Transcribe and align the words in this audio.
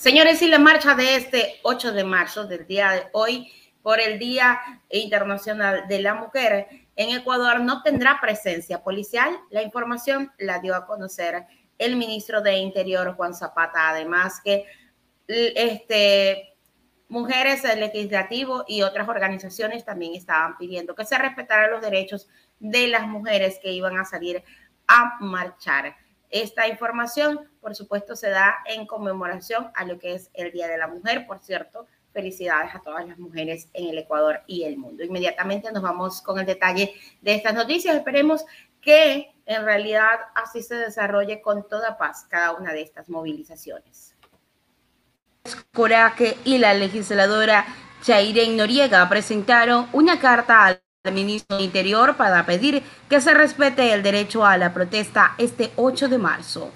Señores, 0.00 0.40
y 0.40 0.48
la 0.48 0.58
marcha 0.58 0.94
de 0.94 1.14
este 1.14 1.60
8 1.62 1.92
de 1.92 2.04
marzo, 2.04 2.46
del 2.46 2.66
día 2.66 2.90
de 2.92 3.02
hoy, 3.12 3.52
por 3.82 4.00
el 4.00 4.18
Día 4.18 4.58
Internacional 4.88 5.86
de 5.88 6.00
la 6.00 6.14
Mujer 6.14 6.68
en 6.96 7.14
Ecuador, 7.14 7.60
no 7.60 7.82
tendrá 7.82 8.18
presencia 8.18 8.82
policial. 8.82 9.38
La 9.50 9.62
información 9.62 10.32
la 10.38 10.58
dio 10.58 10.74
a 10.74 10.86
conocer 10.86 11.44
el 11.76 11.96
ministro 11.96 12.40
de 12.40 12.56
Interior, 12.56 13.14
Juan 13.14 13.34
Zapata. 13.34 13.90
Además 13.90 14.40
que 14.42 14.64
este, 15.28 16.54
mujeres 17.08 17.62
legislativo 17.76 18.64
y 18.66 18.80
otras 18.80 19.06
organizaciones 19.06 19.84
también 19.84 20.14
estaban 20.14 20.56
pidiendo 20.56 20.94
que 20.94 21.04
se 21.04 21.18
respetaran 21.18 21.72
los 21.72 21.82
derechos 21.82 22.26
de 22.58 22.88
las 22.88 23.06
mujeres 23.06 23.58
que 23.62 23.70
iban 23.70 23.98
a 23.98 24.06
salir 24.06 24.42
a 24.88 25.18
marchar. 25.20 25.94
Esta 26.30 26.68
información, 26.68 27.50
por 27.60 27.74
supuesto, 27.74 28.14
se 28.14 28.30
da 28.30 28.58
en 28.66 28.86
conmemoración 28.86 29.70
a 29.74 29.84
lo 29.84 29.98
que 29.98 30.14
es 30.14 30.30
el 30.34 30.52
Día 30.52 30.68
de 30.68 30.78
la 30.78 30.86
Mujer. 30.86 31.26
Por 31.26 31.40
cierto, 31.40 31.86
felicidades 32.12 32.74
a 32.74 32.80
todas 32.80 33.06
las 33.06 33.18
mujeres 33.18 33.68
en 33.72 33.88
el 33.88 33.98
Ecuador 33.98 34.40
y 34.46 34.64
el 34.64 34.76
mundo. 34.76 35.02
Inmediatamente 35.02 35.72
nos 35.72 35.82
vamos 35.82 36.22
con 36.22 36.38
el 36.38 36.46
detalle 36.46 36.94
de 37.20 37.34
estas 37.34 37.54
noticias. 37.54 37.96
Esperemos 37.96 38.44
que 38.80 39.32
en 39.46 39.64
realidad 39.64 40.20
así 40.34 40.62
se 40.62 40.76
desarrolle 40.76 41.42
con 41.42 41.68
toda 41.68 41.98
paz 41.98 42.26
cada 42.28 42.52
una 42.52 42.72
de 42.72 42.82
estas 42.82 43.08
movilizaciones. 43.08 44.14
Coraje 45.72 46.36
y 46.44 46.58
la 46.58 46.74
legisladora 46.74 47.66
Chairen 48.02 48.56
Noriega 48.56 49.08
presentaron 49.08 49.88
una 49.92 50.18
carta 50.20 50.64
al 50.64 50.82
al 51.02 51.14
ministro 51.14 51.56
de 51.56 51.64
Interior 51.64 52.14
para 52.18 52.44
pedir 52.44 52.82
que 53.08 53.22
se 53.22 53.32
respete 53.32 53.94
el 53.94 54.02
derecho 54.02 54.44
a 54.44 54.58
la 54.58 54.74
protesta 54.74 55.34
este 55.38 55.70
8 55.76 56.08
de 56.08 56.18
marzo. 56.18 56.72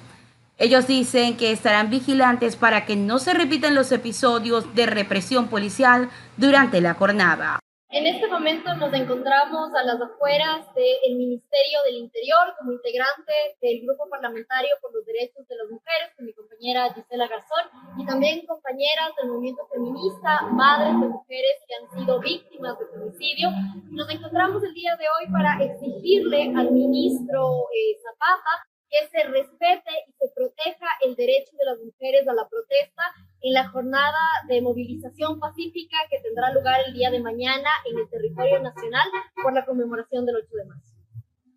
Ellos 0.56 0.87
dicen 0.87 1.37
que 1.37 1.52
estarán 1.52 1.91
vigilantes 1.91 2.56
para 2.56 2.87
que 2.87 2.96
no 2.96 3.18
se 3.18 3.35
repitan 3.35 3.74
los 3.74 3.93
episodios 3.93 4.74
de 4.74 4.87
represión 4.87 5.48
policial 5.48 6.09
durante 6.38 6.80
la 6.80 6.95
jornada. 6.95 7.60
En 7.95 8.09
este 8.09 8.26
momento 8.26 8.74
nos 8.74 8.92
encontramos 8.92 9.73
a 9.73 9.84
las 9.84 10.02
afueras 10.02 10.66
del 10.74 11.14
Ministerio 11.14 11.78
del 11.87 11.95
Interior 12.02 12.52
como 12.59 12.73
integrante 12.73 13.32
del 13.62 13.86
Grupo 13.86 14.10
Parlamentario 14.10 14.74
por 14.82 14.92
los 14.92 15.06
Derechos 15.06 15.46
de 15.46 15.54
las 15.54 15.70
Mujeres 15.70 16.10
con 16.16 16.26
mi 16.26 16.32
compañera 16.32 16.92
Gisela 16.92 17.28
Garzón 17.28 17.70
y 17.96 18.04
también 18.04 18.45
compañeras 18.46 19.14
del 19.14 19.30
movimiento 19.30 19.62
feminista, 19.73 20.42
madres 20.51 20.98
de 20.98 21.06
mujeres 21.06 21.54
que 21.68 21.74
han 21.76 21.86
sido 21.96 22.18
víctimas 22.18 22.76
de 22.80 22.86
femicidio. 22.98 23.51
Nos 23.92 24.10
encontramos 24.10 24.64
el 24.64 24.74
día 24.74 24.96
de 24.96 25.06
hoy 25.06 25.30
para 25.30 25.62
exigirle 25.62 26.51
al 26.51 26.73
ministro 26.73 27.70
eh, 27.70 27.95
Zapata 28.02 28.66
que 28.90 29.06
se 29.06 29.23
respete 29.29 29.90
y 30.08 30.12
se 30.18 30.34
proteja 30.34 30.86
el 31.06 31.14
derecho 31.14 31.56
de 31.56 31.64
las 31.64 31.79
mujeres 31.79 32.26
a 32.26 32.34
la 32.34 32.48
protesta 32.48 33.02
en 33.45 33.52
la 33.52 33.68
jornada 33.68 34.24
de 34.48 34.62
movilización 34.62 35.38
pacífica 35.38 35.98
que 36.09 36.16
tendrá 36.24 36.48
lugar 36.48 36.80
el 36.87 36.95
día 36.95 37.10
de 37.10 37.20
mañana 37.20 37.68
en 37.84 38.01
el 38.01 38.09
territorio 38.09 38.56
nacional 38.62 39.04
por 39.36 39.52
la 39.52 39.66
conmemoración 39.66 40.24
del 40.24 40.36
8 40.36 40.48
de 40.48 40.64
marzo. 40.64 40.96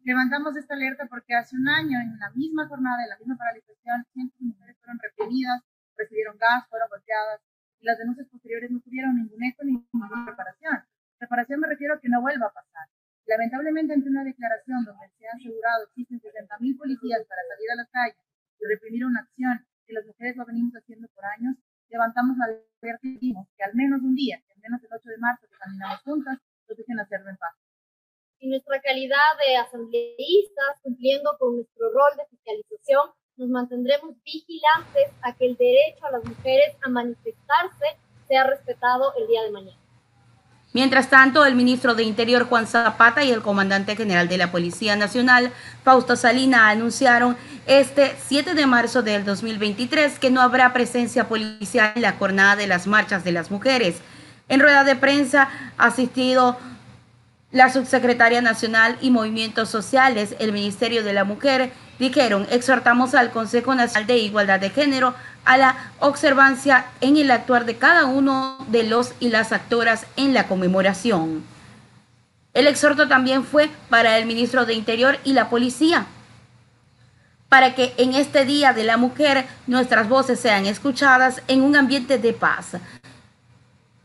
Levantamos 0.03 0.51
esta 0.57 0.75
alerta 0.75 1.07
porque 1.07 1.33
hace 1.33 1.55
un 1.55 1.63
año, 1.63 1.95
en 2.03 2.19
la 2.19 2.29
misma 2.35 2.67
jornada, 2.67 3.03
en 3.03 3.09
la 3.09 3.17
misma 3.17 3.37
paralización, 3.39 4.03
cientos 4.11 4.35
de 4.35 4.45
mujeres 4.51 4.75
fueron 4.83 4.99
reprimidas, 4.99 5.63
recibieron 5.95 6.35
gas, 6.35 6.67
fueron 6.67 6.89
golpeadas, 6.91 7.39
y 7.79 7.85
las 7.85 7.97
denuncias 7.97 8.27
posteriores 8.27 8.69
no 8.69 8.81
tuvieron 8.81 9.15
ningún 9.15 9.41
eco 9.47 9.63
ni 9.63 9.79
ninguna 9.79 10.27
reparación. 10.27 10.83
Reparación 11.21 11.61
me 11.61 11.71
refiero 11.71 11.95
a 11.95 12.01
que 12.01 12.09
no 12.09 12.19
vuelva 12.19 12.47
a 12.47 12.51
pasar. 12.51 12.91
Lamentablemente, 13.27 13.93
ante 13.93 14.09
una 14.09 14.25
declaración 14.25 14.83
donde 14.83 15.07
se 15.15 15.23
ha 15.23 15.31
asegurado 15.39 15.87
que 15.95 16.03
existen 16.03 16.19
60.000 16.19 16.77
policías 16.77 17.23
para 17.23 17.47
salir 17.47 17.71
a 17.71 17.79
las 17.79 17.89
calles 17.91 18.19
y 18.59 18.67
reprimir 18.67 19.05
una 19.05 19.21
acción 19.21 19.65
que 19.87 19.93
las 19.93 20.05
mujeres 20.05 20.35
lo 20.35 20.45
venimos 20.45 20.75
haciendo 20.75 21.07
por 21.15 21.23
años, 21.23 21.55
alerta 22.17 23.07
y 23.07 23.13
dijimos 23.13 23.47
que 23.55 23.63
al 23.63 23.75
menos 23.75 24.01
un 24.01 24.15
día, 24.15 24.41
al 24.55 24.61
menos 24.61 24.83
el 24.83 24.89
8 24.91 25.09
de 25.09 25.17
marzo, 25.17 25.47
que 25.47 25.57
caminamos 25.57 26.01
juntas, 26.01 26.39
nos 26.67 26.77
dejen 26.77 26.99
hacerlo 26.99 27.29
en 27.29 27.37
paz. 27.37 27.55
En 28.39 28.49
nuestra 28.51 28.79
calidad 28.81 29.31
de 29.45 29.57
asambleístas, 29.57 30.81
cumpliendo 30.83 31.35
con 31.39 31.55
nuestro 31.55 31.89
rol 31.91 32.17
de 32.17 32.25
fiscalización, 32.29 33.09
nos 33.37 33.49
mantendremos 33.49 34.15
vigilantes 34.23 35.09
a 35.21 35.35
que 35.35 35.45
el 35.45 35.57
derecho 35.57 36.05
a 36.05 36.11
las 36.11 36.25
mujeres 36.25 36.75
a 36.81 36.89
manifestarse 36.89 37.97
sea 38.27 38.43
respetado 38.45 39.13
el 39.17 39.27
día 39.27 39.43
de 39.43 39.51
mañana. 39.51 39.86
Mientras 40.73 41.09
tanto, 41.09 41.45
el 41.45 41.55
ministro 41.55 41.95
de 41.95 42.03
Interior 42.03 42.43
Juan 42.43 42.67
Zapata 42.67 43.23
y 43.23 43.31
el 43.31 43.41
comandante 43.41 43.95
general 43.95 44.27
de 44.27 44.37
la 44.37 44.51
Policía 44.51 44.95
Nacional, 44.95 45.51
Fausto 45.83 46.15
Salina, 46.15 46.69
anunciaron 46.69 47.37
este 47.65 48.15
7 48.27 48.53
de 48.53 48.65
marzo 48.65 49.01
del 49.01 49.23
2023 49.23 50.19
que 50.19 50.29
no 50.29 50.41
habrá 50.41 50.73
presencia 50.73 51.27
policial 51.27 51.93
en 51.95 52.01
la 52.01 52.13
jornada 52.13 52.55
de 52.55 52.67
las 52.67 52.85
marchas 52.85 53.23
de 53.23 53.31
las 53.31 53.49
mujeres. 53.49 53.95
En 54.49 54.59
rueda 54.59 54.83
de 54.83 54.95
prensa 54.95 55.49
asistido 55.77 56.57
la 57.51 57.71
subsecretaria 57.71 58.41
nacional 58.41 58.97
y 59.01 59.09
movimientos 59.09 59.69
sociales, 59.69 60.35
el 60.39 60.51
Ministerio 60.51 61.03
de 61.03 61.13
la 61.13 61.23
Mujer, 61.23 61.71
dijeron, 61.97 62.45
exhortamos 62.51 63.15
al 63.15 63.31
Consejo 63.31 63.73
Nacional 63.73 64.05
de 64.05 64.17
Igualdad 64.17 64.59
de 64.59 64.69
Género 64.69 65.15
a 65.47 65.57
la 65.57 65.75
observancia 65.99 66.85
en 66.99 67.15
el 67.15 67.31
actuar 67.31 67.65
de 67.65 67.77
cada 67.77 68.05
uno 68.05 68.57
de 68.67 68.83
los 68.83 69.13
y 69.21 69.29
las 69.29 69.53
actoras 69.53 70.05
en 70.17 70.33
la 70.33 70.47
conmemoración. 70.47 71.43
El 72.53 72.67
exhorto 72.67 73.07
también 73.07 73.45
fue 73.45 73.69
para 73.89 74.17
el 74.17 74.25
ministro 74.25 74.65
de 74.65 74.73
Interior 74.73 75.17
y 75.23 75.31
la 75.31 75.49
policía, 75.49 76.05
para 77.47 77.75
que 77.75 77.93
en 77.97 78.13
este 78.13 78.43
Día 78.43 78.73
de 78.73 78.83
la 78.83 78.97
Mujer 78.97 79.45
nuestras 79.67 80.09
voces 80.09 80.37
sean 80.37 80.65
escuchadas 80.65 81.41
en 81.47 81.61
un 81.61 81.77
ambiente 81.77 82.17
de 82.17 82.33
paz. 82.33 82.73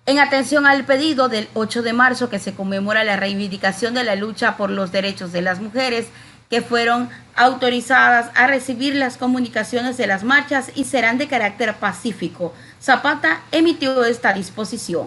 En 0.06 0.20
atención 0.20 0.66
al 0.66 0.84
pedido 0.84 1.28
del 1.28 1.48
8 1.54 1.82
de 1.82 1.92
marzo 1.92 2.30
que 2.30 2.38
se 2.38 2.54
conmemora 2.54 3.02
la 3.02 3.16
reivindicación 3.16 3.94
de 3.94 4.04
la 4.04 4.14
lucha 4.14 4.56
por 4.56 4.70
los 4.70 4.92
derechos 4.92 5.32
de 5.32 5.42
las 5.42 5.60
mujeres, 5.60 6.06
que 6.52 6.60
fueron 6.60 7.08
autorizadas 7.34 8.30
a 8.36 8.46
recibir 8.46 8.94
las 8.94 9.16
comunicaciones 9.16 9.96
de 9.96 10.06
las 10.06 10.22
marchas 10.22 10.70
y 10.76 10.84
serán 10.84 11.16
de 11.16 11.26
carácter 11.26 11.70
pacífico. 11.80 12.52
Zapata 12.78 13.40
emitió 13.50 14.04
esta 14.04 14.34
disposición. 14.34 15.06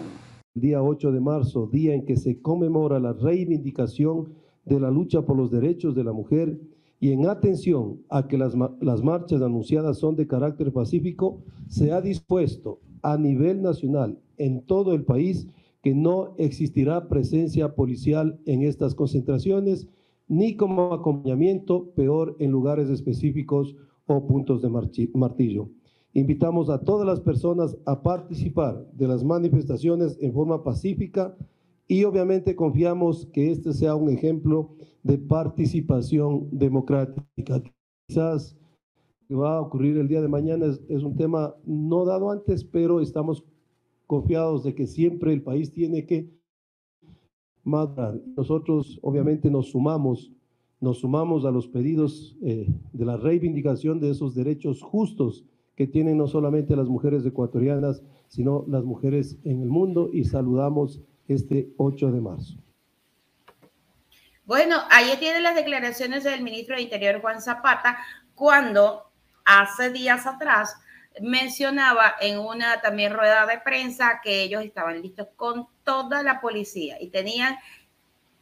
El 0.56 0.62
día 0.64 0.82
8 0.82 1.12
de 1.12 1.20
marzo, 1.22 1.70
día 1.72 1.94
en 1.94 2.04
que 2.04 2.18
se 2.18 2.42
conmemora 2.42 3.00
la 3.00 3.14
reivindicación 3.14 4.34
de 4.64 4.80
la 4.80 4.90
lucha 4.90 5.22
por 5.22 5.38
los 5.38 5.52
derechos 5.52 5.94
de 5.94 6.04
la 6.04 6.14
mujer 6.14 6.60
y 7.00 7.12
en 7.12 7.30
atención 7.30 8.00
a 8.10 8.28
que 8.28 8.40
las, 8.40 8.56
las 8.82 9.04
marchas 9.04 9.44
anunciadas 9.44 10.00
son 10.00 10.16
de 10.16 10.26
carácter 10.26 10.74
pacífico, 10.74 11.44
se 11.68 11.92
ha 11.92 12.02
dispuesto 12.02 12.80
a 13.04 13.20
nivel 13.20 13.62
nacional 13.62 14.18
en 14.38 14.66
todo 14.66 14.96
el 14.96 15.04
país 15.04 15.48
que 15.84 15.94
no 15.94 16.34
existirá 16.40 17.08
presencia 17.08 17.76
policial 17.76 18.40
en 18.48 18.64
estas 18.64 18.96
concentraciones 18.96 19.88
ni 20.28 20.56
como 20.56 20.94
acompañamiento, 20.94 21.92
peor 21.92 22.36
en 22.40 22.52
lugares 22.52 22.90
específicos 22.90 23.76
o 24.08 24.28
puntos 24.28 24.62
de 24.62 24.70
martillo. 25.14 25.70
Invitamos 26.14 26.70
a 26.70 26.82
todas 26.82 27.06
las 27.06 27.20
personas 27.20 27.78
a 27.86 28.02
participar 28.02 28.86
de 28.94 29.08
las 29.08 29.24
manifestaciones 29.24 30.18
en 30.22 30.34
forma 30.34 30.64
pacífica 30.64 31.36
y 31.88 32.04
obviamente 32.04 32.56
confiamos 32.56 33.26
que 33.28 33.52
este 33.52 33.74
sea 33.74 33.96
un 33.96 34.10
ejemplo 34.10 34.76
de 35.04 35.18
participación 35.18 36.48
democrática. 36.52 37.62
Quizás 38.08 38.58
que 39.28 39.36
va 39.36 39.58
a 39.58 39.62
ocurrir 39.62 39.98
el 39.98 40.08
día 40.08 40.22
de 40.22 40.28
mañana 40.28 40.68
es, 40.68 40.82
es 40.88 41.04
un 41.04 41.16
tema 41.16 41.56
no 41.66 42.06
dado 42.06 42.32
antes, 42.32 42.64
pero 42.64 43.02
estamos 43.02 43.44
confiados 44.08 44.64
de 44.64 44.74
que 44.74 44.88
siempre 44.88 45.34
el 45.34 45.44
país 45.44 45.72
tiene 45.72 46.06
que 46.06 46.30
nosotros 47.66 49.00
obviamente 49.02 49.50
nos 49.50 49.72
sumamos, 49.72 50.32
nos 50.80 51.00
sumamos 51.00 51.46
a 51.46 51.52
los 51.52 51.68
pedidos 51.68 52.38
eh, 52.44 52.68
de 52.94 53.06
la 53.06 53.18
reivindicación 53.18 54.00
de 54.00 54.12
esos 54.12 54.36
derechos 54.36 54.82
justos 54.82 55.46
que 55.76 55.88
tienen 55.88 56.18
no 56.18 56.28
solamente 56.28 56.76
las 56.76 56.88
mujeres 56.88 57.26
ecuatorianas, 57.26 58.02
sino 58.28 58.66
las 58.68 58.84
mujeres 58.84 59.38
en 59.44 59.62
el 59.62 59.70
mundo 59.70 60.10
y 60.14 60.24
saludamos 60.24 61.02
este 61.28 61.74
8 61.78 62.12
de 62.12 62.22
marzo. 62.22 62.56
Bueno, 64.46 64.78
ahí 64.92 65.10
tienen 65.20 65.42
las 65.42 65.56
declaraciones 65.56 66.24
del 66.24 66.44
ministro 66.44 66.76
de 66.76 66.84
Interior 66.84 67.20
Juan 67.20 67.42
Zapata 67.42 67.98
cuando 68.36 69.02
hace 69.44 69.92
días 69.92 70.28
atrás 70.28 70.78
mencionaba 71.22 72.16
en 72.20 72.40
una 72.40 72.82
también 72.82 73.14
rueda 73.14 73.46
de 73.46 73.60
prensa 73.60 74.20
que 74.24 74.44
ellos 74.44 74.64
estaban 74.64 75.02
listos 75.02 75.28
con 75.36 75.68
toda 75.84 76.24
la 76.24 76.42
policía 76.42 76.98
y 77.02 77.10
tenían 77.10 77.58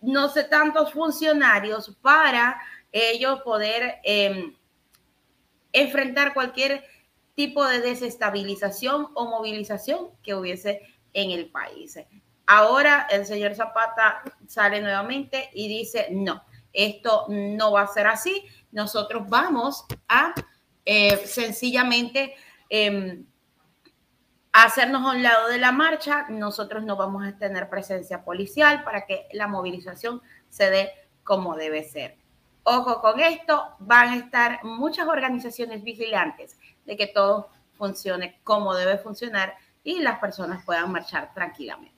no 0.01 0.29
sé 0.29 0.43
tantos 0.43 0.91
funcionarios 0.91 1.95
para 2.01 2.59
ellos 2.91 3.41
poder 3.41 3.99
em, 4.03 4.55
enfrentar 5.71 6.33
cualquier 6.33 6.83
tipo 7.35 7.65
de 7.65 7.79
desestabilización 7.79 9.09
o 9.13 9.25
movilización 9.25 10.09
que 10.21 10.35
hubiese 10.35 10.81
en 11.13 11.31
el 11.31 11.49
país. 11.49 11.99
Ahora 12.45 13.07
el 13.09 13.25
señor 13.25 13.55
Zapata 13.55 14.21
sale 14.47 14.81
nuevamente 14.81 15.49
y 15.53 15.67
dice, 15.67 16.07
no, 16.11 16.43
esto 16.73 17.25
no 17.29 17.71
va 17.71 17.83
a 17.83 17.87
ser 17.87 18.07
así, 18.07 18.45
nosotros 18.71 19.23
vamos 19.27 19.85
a 20.07 20.33
eh, 20.85 21.25
sencillamente 21.25 22.35
Em, 22.75 23.27
hacernos 24.51 25.03
a 25.03 25.11
un 25.11 25.21
lado 25.21 25.47
de 25.47 25.59
la 25.59 25.71
marcha, 25.71 26.25
nosotros 26.29 26.83
no 26.83 26.95
vamos 26.95 27.23
a 27.23 27.37
tener 27.37 27.69
presencia 27.69 28.23
policial 28.23 28.83
para 28.83 29.05
que 29.05 29.27
la 29.31 29.47
movilización 29.47 30.23
se 30.49 30.71
dé 30.71 30.91
como 31.23 31.55
debe 31.55 31.83
ser. 31.83 32.17
Ojo 32.63 32.99
con 32.99 33.19
esto, 33.19 33.63
van 33.77 34.09
a 34.09 34.15
estar 34.15 34.63
muchas 34.63 35.07
organizaciones 35.07 35.83
vigilantes 35.83 36.57
de 36.85 36.97
que 36.97 37.05
todo 37.05 37.51
funcione 37.73 38.41
como 38.43 38.73
debe 38.73 38.97
funcionar 38.97 39.53
y 39.83 39.99
las 39.99 40.17
personas 40.17 40.65
puedan 40.65 40.91
marchar 40.91 41.31
tranquilamente. 41.35 41.92